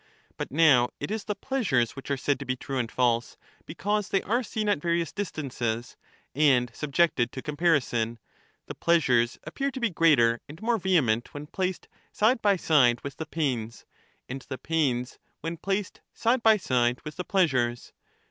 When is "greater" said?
9.91-10.41